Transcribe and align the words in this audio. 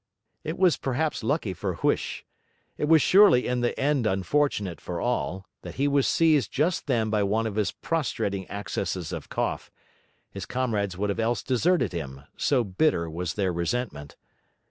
It 0.43 0.57
was 0.57 0.77
perhaps 0.77 1.23
lucky 1.23 1.53
for 1.53 1.75
Huish 1.75 2.23
it 2.75 2.85
was 2.87 3.03
surely 3.03 3.45
in 3.45 3.61
the 3.61 3.79
end 3.79 4.07
unfortunate 4.07 4.81
for 4.81 4.99
all 4.99 5.45
that 5.61 5.75
he 5.75 5.87
was 5.87 6.07
seized 6.07 6.51
just 6.51 6.87
then 6.87 7.11
by 7.11 7.21
one 7.21 7.45
of 7.45 7.53
his 7.53 7.71
prostrating 7.71 8.49
accesses 8.49 9.11
of 9.13 9.29
cough; 9.29 9.69
his 10.31 10.47
comrades 10.47 10.97
would 10.97 11.11
have 11.11 11.19
else 11.19 11.43
deserted 11.43 11.93
him, 11.93 12.23
so 12.35 12.63
bitter 12.63 13.11
was 13.11 13.35
their 13.35 13.53
resentment. 13.53 14.15